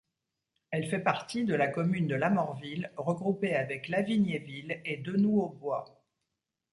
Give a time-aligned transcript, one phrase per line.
[0.71, 6.03] Elle fait partie de la commune de Lamorville, regroupée avec Lavignéville et Deuxnouds-au-Bois.